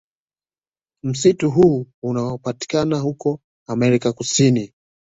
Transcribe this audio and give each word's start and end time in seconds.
Msitu 1.03 1.51
huu 1.51 1.87
unaopatikana 2.03 2.99
huko 2.99 3.39
America 3.67 4.11
kusini 4.13 4.73